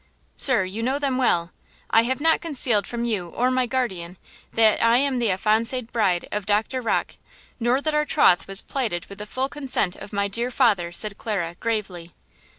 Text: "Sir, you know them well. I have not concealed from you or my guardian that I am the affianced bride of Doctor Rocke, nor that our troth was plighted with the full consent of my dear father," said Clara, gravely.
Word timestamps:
"Sir, 0.35 0.63
you 0.63 0.81
know 0.81 0.97
them 0.97 1.19
well. 1.19 1.51
I 1.91 2.01
have 2.09 2.19
not 2.19 2.41
concealed 2.41 2.87
from 2.87 3.05
you 3.05 3.29
or 3.29 3.51
my 3.51 3.67
guardian 3.67 4.17
that 4.53 4.81
I 4.83 4.97
am 4.97 5.19
the 5.19 5.29
affianced 5.29 5.91
bride 5.91 6.27
of 6.31 6.47
Doctor 6.47 6.81
Rocke, 6.81 7.17
nor 7.59 7.81
that 7.81 7.93
our 7.93 8.03
troth 8.05 8.47
was 8.47 8.63
plighted 8.63 9.05
with 9.05 9.19
the 9.19 9.27
full 9.27 9.47
consent 9.47 9.95
of 9.95 10.11
my 10.11 10.27
dear 10.27 10.49
father," 10.49 10.91
said 10.91 11.19
Clara, 11.19 11.55
gravely. 11.59 12.15